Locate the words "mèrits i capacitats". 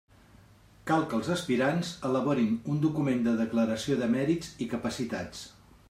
4.19-5.47